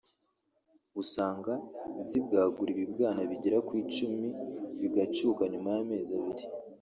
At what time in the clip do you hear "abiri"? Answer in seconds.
6.19-6.43